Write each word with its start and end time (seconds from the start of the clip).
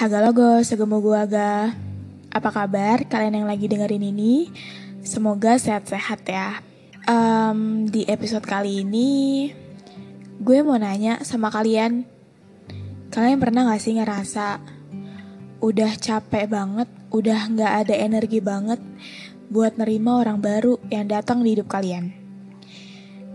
Haga 0.00 0.24
logo, 0.24 0.64
segemu 0.64 0.96
gua 1.04 1.28
ga. 1.28 1.76
Apa 2.32 2.48
kabar 2.48 3.04
kalian 3.04 3.44
yang 3.44 3.48
lagi 3.52 3.68
dengerin 3.68 4.00
ini? 4.00 4.48
Semoga 5.04 5.60
sehat-sehat 5.60 6.24
ya. 6.24 6.64
Um, 7.04 7.84
di 7.84 8.08
episode 8.08 8.40
kali 8.48 8.80
ini, 8.80 9.52
gue 10.40 10.64
mau 10.64 10.80
nanya 10.80 11.20
sama 11.20 11.52
kalian. 11.52 12.08
Kalian 13.12 13.44
pernah 13.44 13.68
gak 13.68 13.84
sih 13.84 14.00
ngerasa 14.00 14.64
udah 15.60 15.92
capek 16.00 16.48
banget, 16.48 16.88
udah 17.12 17.52
gak 17.52 17.72
ada 17.84 17.92
energi 17.92 18.40
banget 18.40 18.80
buat 19.52 19.76
nerima 19.76 20.16
orang 20.16 20.40
baru 20.40 20.80
yang 20.88 21.12
datang 21.12 21.44
di 21.44 21.60
hidup 21.60 21.68
kalian? 21.68 22.08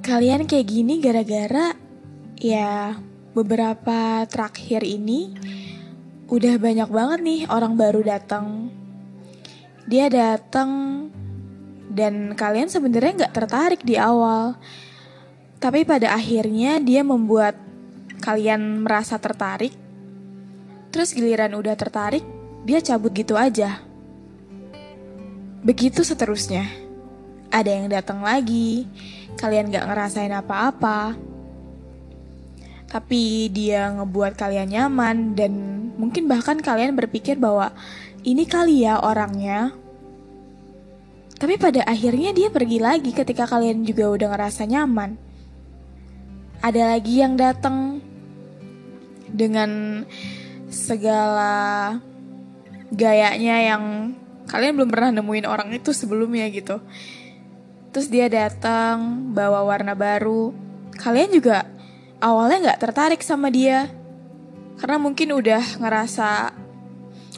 Kalian 0.00 0.48
kayak 0.48 0.64
gini 0.64 0.96
gara-gara 0.96 1.76
ya 2.40 2.96
beberapa 3.36 4.24
terakhir 4.32 4.80
ini 4.80 5.28
udah 6.28 6.54
banyak 6.56 6.88
banget 6.88 7.20
nih 7.20 7.40
orang 7.52 7.76
baru 7.76 8.00
datang. 8.00 8.72
Dia 9.84 10.08
datang 10.08 10.70
dan 11.92 12.32
kalian 12.32 12.72
sebenarnya 12.72 13.24
nggak 13.24 13.34
tertarik 13.36 13.80
di 13.84 14.00
awal, 14.00 14.56
tapi 15.60 15.84
pada 15.84 16.16
akhirnya 16.16 16.80
dia 16.80 17.04
membuat 17.04 17.56
kalian 18.24 18.82
merasa 18.82 19.20
tertarik. 19.20 19.76
Terus 20.88 21.12
giliran 21.12 21.52
udah 21.52 21.76
tertarik, 21.76 22.24
dia 22.64 22.80
cabut 22.80 23.12
gitu 23.12 23.36
aja. 23.36 23.84
Begitu 25.60 26.00
seterusnya. 26.00 26.64
Ada 27.52 27.70
yang 27.70 27.86
datang 27.92 28.24
lagi, 28.24 28.88
kalian 29.36 29.68
nggak 29.68 29.86
ngerasain 29.86 30.32
apa-apa. 30.32 31.14
Tapi 32.94 33.50
dia 33.50 33.90
ngebuat 33.90 34.38
kalian 34.38 34.70
nyaman 34.70 35.34
dan 35.34 35.50
mungkin 35.98 36.30
bahkan 36.30 36.62
kalian 36.62 36.94
berpikir 36.94 37.34
bahwa 37.42 37.74
ini 38.22 38.46
kali 38.46 38.86
ya 38.86 39.02
orangnya. 39.02 39.74
Tapi 41.34 41.58
pada 41.58 41.82
akhirnya 41.90 42.30
dia 42.30 42.54
pergi 42.54 42.78
lagi 42.78 43.10
ketika 43.10 43.50
kalian 43.50 43.82
juga 43.82 44.14
udah 44.14 44.28
ngerasa 44.30 44.62
nyaman. 44.70 45.18
Ada 46.62 46.94
lagi 46.94 47.18
yang 47.18 47.34
datang 47.34 47.98
dengan 49.26 50.06
segala 50.70 51.98
gayanya 52.94 53.74
yang 53.74 54.14
kalian 54.46 54.78
belum 54.78 54.90
pernah 54.94 55.10
nemuin 55.18 55.50
orang 55.50 55.74
itu 55.74 55.90
sebelumnya 55.90 56.46
gitu. 56.54 56.78
Terus 57.90 58.06
dia 58.06 58.30
datang 58.30 59.34
bawa 59.34 59.66
warna 59.66 59.98
baru. 59.98 60.54
Kalian 60.94 61.34
juga 61.34 61.73
awalnya 62.22 62.70
nggak 62.70 62.80
tertarik 62.82 63.22
sama 63.22 63.50
dia 63.50 63.90
karena 64.78 64.98
mungkin 64.98 65.38
udah 65.38 65.78
ngerasa 65.78 66.50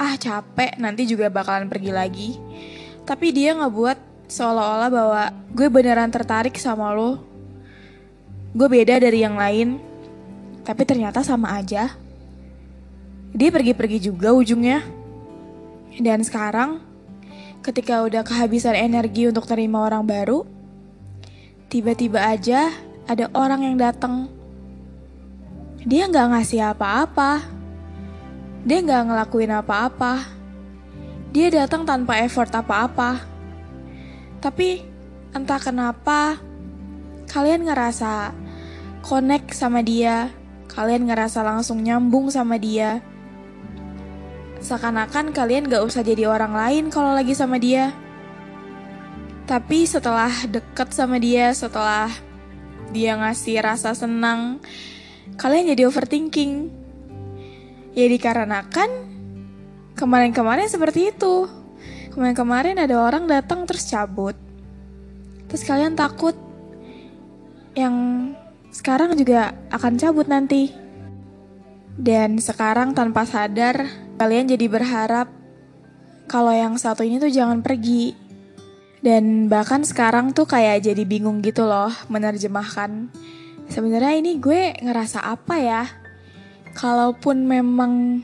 ah 0.00 0.14
capek 0.16 0.80
nanti 0.80 1.04
juga 1.04 1.28
bakalan 1.28 1.68
pergi 1.68 1.92
lagi. 1.92 2.30
Tapi 3.04 3.34
dia 3.34 3.52
ngebuat 3.52 4.28
seolah-olah 4.30 4.90
bahwa 4.90 5.22
gue 5.52 5.68
beneran 5.68 6.08
tertarik 6.08 6.56
sama 6.56 6.94
lo. 6.94 7.20
Gue 8.56 8.68
beda 8.70 8.96
dari 8.96 9.20
yang 9.20 9.36
lain. 9.36 9.76
Tapi 10.64 10.82
ternyata 10.88 11.20
sama 11.20 11.58
aja. 11.58 11.92
Dia 13.30 13.50
pergi-pergi 13.52 14.10
juga 14.10 14.32
ujungnya. 14.32 14.82
Dan 15.98 16.22
sekarang 16.22 16.80
ketika 17.60 18.00
udah 18.06 18.24
kehabisan 18.24 18.78
energi 18.78 19.28
untuk 19.28 19.44
terima 19.44 19.84
orang 19.84 20.06
baru, 20.06 20.46
tiba-tiba 21.68 22.24
aja 22.24 22.72
ada 23.04 23.28
orang 23.36 23.66
yang 23.66 23.76
datang. 23.76 24.39
Dia 25.80 26.12
nggak 26.12 26.28
ngasih 26.36 26.60
apa-apa. 26.76 27.40
Dia 28.68 28.84
nggak 28.84 29.02
ngelakuin 29.08 29.52
apa-apa. 29.56 30.28
Dia 31.32 31.48
datang 31.48 31.88
tanpa 31.88 32.20
effort 32.20 32.52
apa-apa. 32.52 33.24
Tapi 34.44 34.84
entah 35.32 35.56
kenapa 35.56 36.36
kalian 37.32 37.64
ngerasa 37.64 38.36
connect 39.00 39.56
sama 39.56 39.80
dia, 39.80 40.28
kalian 40.68 41.08
ngerasa 41.08 41.40
langsung 41.40 41.80
nyambung 41.80 42.28
sama 42.28 42.60
dia. 42.60 43.00
Seakan-akan 44.60 45.32
kalian 45.32 45.64
gak 45.64 45.80
usah 45.88 46.04
jadi 46.04 46.28
orang 46.28 46.52
lain 46.52 46.84
kalau 46.92 47.16
lagi 47.16 47.32
sama 47.32 47.56
dia. 47.56 47.96
Tapi 49.48 49.88
setelah 49.88 50.28
deket 50.44 50.92
sama 50.92 51.16
dia, 51.16 51.56
setelah 51.56 52.12
dia 52.92 53.16
ngasih 53.16 53.64
rasa 53.64 53.96
senang, 53.96 54.60
kalian 55.36 55.74
jadi 55.76 55.86
overthinking. 55.86 56.72
Ya 57.94 58.06
dikarenakan 58.06 58.90
kemarin-kemarin 59.98 60.66
seperti 60.70 61.12
itu. 61.12 61.50
Kemarin-kemarin 62.10 62.80
ada 62.80 62.96
orang 62.98 63.28
datang 63.28 63.68
terus 63.68 63.86
cabut. 63.86 64.34
Terus 65.50 65.62
kalian 65.66 65.98
takut 65.98 66.34
yang 67.74 67.94
sekarang 68.70 69.14
juga 69.18 69.54
akan 69.70 69.98
cabut 69.98 70.26
nanti. 70.30 70.70
Dan 72.00 72.38
sekarang 72.38 72.94
tanpa 72.94 73.26
sadar, 73.26 73.84
kalian 74.16 74.48
jadi 74.48 74.66
berharap 74.70 75.28
kalau 76.30 76.54
yang 76.54 76.78
satu 76.78 77.02
ini 77.02 77.18
tuh 77.18 77.28
jangan 77.28 77.60
pergi. 77.60 78.14
Dan 79.02 79.50
bahkan 79.50 79.82
sekarang 79.82 80.30
tuh 80.30 80.46
kayak 80.46 80.86
jadi 80.86 81.02
bingung 81.02 81.42
gitu 81.42 81.66
loh 81.66 81.90
menerjemahkan. 82.06 83.10
Sebenarnya 83.70 84.18
ini 84.18 84.42
gue 84.42 84.74
ngerasa 84.82 85.22
apa 85.22 85.54
ya? 85.62 85.86
Kalaupun 86.74 87.46
memang 87.46 88.18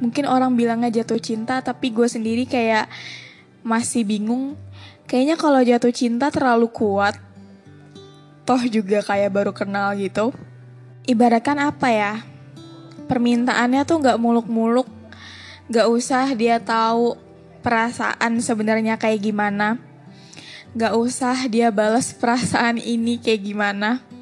mungkin 0.00 0.24
orang 0.24 0.56
bilangnya 0.56 0.88
jatuh 0.88 1.20
cinta 1.20 1.60
tapi 1.60 1.92
gue 1.92 2.08
sendiri 2.08 2.48
kayak 2.48 2.88
masih 3.60 4.08
bingung. 4.08 4.56
Kayaknya 5.04 5.36
kalau 5.36 5.60
jatuh 5.60 5.92
cinta 5.92 6.32
terlalu 6.32 6.72
kuat 6.72 7.12
toh 8.48 8.60
juga 8.64 9.04
kayak 9.04 9.36
baru 9.36 9.52
kenal 9.52 9.92
gitu. 10.00 10.32
Ibaratkan 11.04 11.60
apa 11.60 11.92
ya? 11.92 12.12
Permintaannya 13.04 13.84
tuh 13.84 14.00
nggak 14.00 14.16
muluk-muluk 14.16 14.88
nggak 15.68 15.88
usah 15.92 16.32
dia 16.32 16.56
tahu 16.56 17.20
perasaan 17.60 18.40
sebenarnya 18.40 18.96
kayak 18.96 19.28
gimana. 19.28 19.76
Nggak 20.72 20.96
usah 20.96 21.36
dia 21.52 21.68
balas 21.68 22.16
perasaan 22.16 22.80
ini 22.80 23.20
kayak 23.20 23.44
gimana 23.44 24.13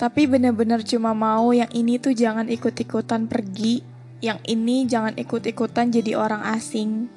tapi 0.00 0.24
bener-bener 0.24 0.80
cuma 0.80 1.12
mau 1.12 1.52
yang 1.52 1.68
ini 1.76 2.00
tuh 2.00 2.16
jangan 2.16 2.48
ikut-ikutan 2.48 3.28
pergi 3.28 3.84
yang 4.24 4.40
ini 4.48 4.88
jangan 4.88 5.12
ikut-ikutan 5.12 5.92
jadi 5.92 6.16
orang 6.16 6.40
asing. 6.56 7.12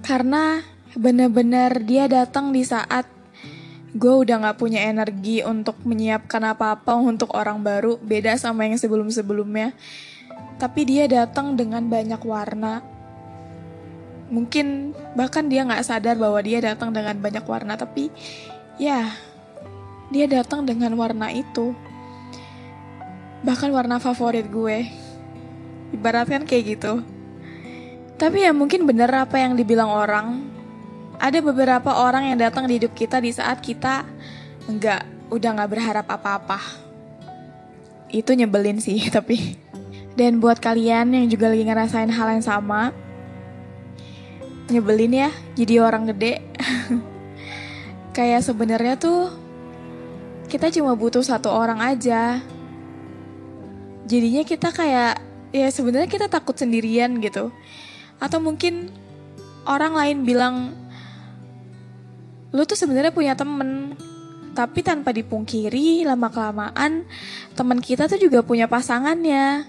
Karena 0.00 0.64
bener-bener 0.96 1.84
dia 1.84 2.08
datang 2.08 2.56
di 2.56 2.64
saat 2.64 3.04
gue 3.92 4.14
udah 4.24 4.48
gak 4.48 4.60
punya 4.60 4.88
energi 4.88 5.44
untuk 5.44 5.76
menyiapkan 5.84 6.40
apa-apa 6.56 6.96
untuk 6.96 7.36
orang 7.36 7.60
baru, 7.60 8.00
beda 8.00 8.36
sama 8.40 8.64
yang 8.64 8.80
sebelum-sebelumnya. 8.80 9.76
Tapi 10.56 10.80
dia 10.88 11.04
datang 11.04 11.52
dengan 11.52 11.84
banyak 11.84 12.20
warna. 12.24 12.80
Mungkin 14.32 14.96
bahkan 15.12 15.48
dia 15.48 15.68
gak 15.68 15.84
sadar 15.84 16.16
bahwa 16.16 16.40
dia 16.40 16.64
datang 16.64 16.96
dengan 16.96 17.16
banyak 17.16 17.44
warna, 17.44 17.76
tapi 17.76 18.12
ya 18.76 19.12
dia 20.08 20.24
datang 20.24 20.64
dengan 20.64 20.92
warna 20.96 21.28
itu. 21.32 21.76
Bahkan 23.44 23.70
warna 23.70 24.00
favorit 24.00 24.48
gue. 24.48 24.88
Ibaratkan 25.92 26.48
kayak 26.48 26.64
gitu. 26.76 27.04
Tapi 28.18 28.42
ya 28.42 28.50
mungkin 28.50 28.82
bener 28.82 29.08
apa 29.14 29.38
yang 29.38 29.54
dibilang 29.54 29.88
orang. 29.92 30.42
Ada 31.22 31.38
beberapa 31.38 31.94
orang 31.98 32.34
yang 32.34 32.38
datang 32.38 32.66
di 32.66 32.82
hidup 32.82 32.94
kita 32.94 33.22
di 33.22 33.30
saat 33.30 33.62
kita 33.62 34.06
enggak, 34.66 35.06
udah 35.30 35.50
nggak 35.54 35.70
berharap 35.70 36.06
apa-apa. 36.06 36.58
Itu 38.10 38.34
nyebelin 38.34 38.82
sih, 38.82 38.98
tapi. 39.16 39.54
Dan 40.18 40.42
buat 40.42 40.58
kalian 40.58 41.14
yang 41.14 41.26
juga 41.30 41.46
lagi 41.46 41.62
ngerasain 41.62 42.10
hal 42.10 42.34
yang 42.34 42.42
sama, 42.42 42.90
nyebelin 44.66 45.28
ya 45.28 45.30
jadi 45.54 45.78
orang 45.78 46.10
gede. 46.10 46.42
Kayak 48.16 48.42
sebenarnya 48.42 48.98
tuh 48.98 49.30
kita 50.48 50.72
cuma 50.72 50.96
butuh 50.96 51.20
satu 51.20 51.52
orang 51.52 51.78
aja. 51.84 52.40
Jadinya 54.08 54.42
kita 54.42 54.72
kayak 54.72 55.20
ya 55.52 55.68
sebenarnya 55.68 56.08
kita 56.08 56.26
takut 56.32 56.56
sendirian 56.56 57.20
gitu. 57.20 57.52
Atau 58.16 58.40
mungkin 58.40 58.88
orang 59.68 59.92
lain 59.92 60.18
bilang 60.24 60.54
lu 62.48 62.64
tuh 62.64 62.80
sebenarnya 62.80 63.12
punya 63.12 63.36
temen 63.36 63.92
tapi 64.56 64.80
tanpa 64.80 65.12
dipungkiri 65.12 66.02
lama 66.08 66.32
kelamaan 66.32 67.04
teman 67.52 67.78
kita 67.78 68.08
tuh 68.08 68.16
juga 68.16 68.40
punya 68.40 68.64
pasangannya 68.64 69.68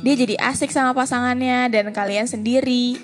dia 0.00 0.14
jadi 0.16 0.34
asik 0.40 0.72
sama 0.72 0.96
pasangannya 0.96 1.68
dan 1.68 1.92
kalian 1.92 2.24
sendiri. 2.24 2.96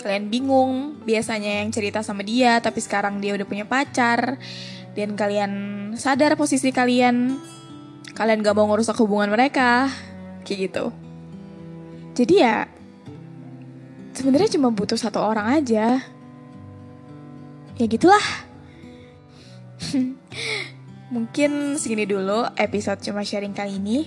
Kalian 0.00 0.32
bingung, 0.32 1.00
biasanya 1.04 1.60
yang 1.64 1.72
cerita 1.72 2.00
sama 2.04 2.24
dia 2.24 2.60
tapi 2.60 2.80
sekarang 2.80 3.20
dia 3.20 3.36
udah 3.36 3.44
punya 3.48 3.64
pacar 3.68 4.40
dan 5.00 5.16
kalian 5.16 5.52
sadar 5.96 6.36
posisi 6.36 6.68
kalian. 6.70 7.40
Kalian 8.12 8.44
gak 8.44 8.52
mau 8.52 8.68
ngerusak 8.68 9.00
hubungan 9.00 9.32
mereka. 9.32 9.88
Kayak 10.44 10.58
gitu. 10.68 10.84
Jadi 12.12 12.34
ya 12.44 12.68
sebenarnya 14.12 14.52
cuma 14.52 14.68
butuh 14.68 15.00
satu 15.00 15.24
orang 15.24 15.56
aja. 15.56 16.04
Ya 17.80 17.84
gitulah. 17.88 18.20
Mungkin 21.14 21.80
segini 21.80 22.04
dulu 22.04 22.44
episode 22.60 23.00
cuma 23.00 23.24
sharing 23.24 23.56
kali 23.56 23.80
ini. 23.80 23.98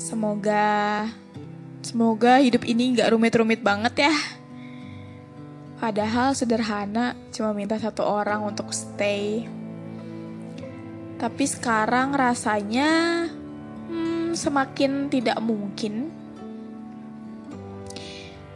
Semoga 0.00 1.04
semoga 1.84 2.40
hidup 2.40 2.64
ini 2.64 2.96
nggak 2.96 3.12
rumit-rumit 3.12 3.60
banget 3.60 4.08
ya. 4.08 4.14
Padahal 5.82 6.30
sederhana, 6.30 7.18
cuma 7.34 7.50
minta 7.50 7.74
satu 7.74 8.06
orang 8.06 8.46
untuk 8.46 8.70
stay. 8.70 9.50
Tapi 11.18 11.42
sekarang 11.42 12.14
rasanya 12.14 13.26
hmm, 13.90 14.30
semakin 14.38 15.10
tidak 15.10 15.42
mungkin. 15.42 16.06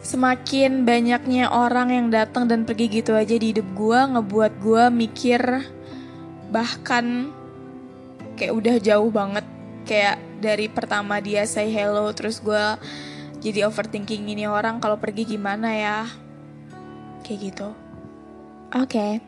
Semakin 0.07 0.87
banyaknya 0.87 1.51
orang 1.51 1.91
yang 1.91 2.15
datang 2.15 2.47
dan 2.47 2.63
pergi 2.63 3.03
gitu 3.03 3.19
aja 3.19 3.35
di 3.35 3.51
hidup 3.51 3.75
gue 3.75 3.99
ngebuat 4.07 4.53
gue 4.63 4.85
mikir 4.95 5.67
bahkan 6.55 7.35
kayak 8.39 8.55
udah 8.55 8.79
jauh 8.79 9.11
banget 9.11 9.43
kayak 9.83 10.23
dari 10.39 10.71
pertama 10.71 11.19
dia 11.19 11.43
say 11.43 11.75
hello 11.75 12.15
terus 12.15 12.39
gue 12.39 12.79
jadi 13.43 13.67
overthinking 13.67 14.31
ini 14.31 14.47
orang 14.47 14.79
kalau 14.79 14.95
pergi 14.95 15.27
gimana 15.27 15.75
ya 15.75 16.07
kayak 17.27 17.51
gitu 17.51 17.75
oke 18.71 18.87
okay. 18.87 19.19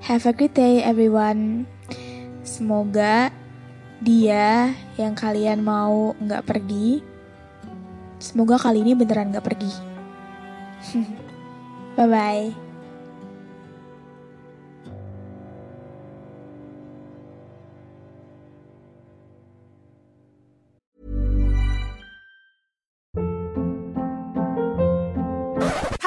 have 0.00 0.24
a 0.24 0.32
good 0.32 0.56
day 0.56 0.80
everyone 0.80 1.68
semoga 2.40 3.28
dia 4.00 4.72
yang 4.96 5.12
kalian 5.12 5.60
mau 5.60 6.16
nggak 6.16 6.48
pergi 6.48 7.04
semoga 8.16 8.56
kali 8.56 8.80
ini 8.80 8.96
beneran 8.96 9.28
nggak 9.28 9.44
pergi 9.44 9.72
bye 12.00 12.08
bye 12.08 12.48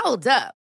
Hold 0.06 0.28
up. 0.30 0.65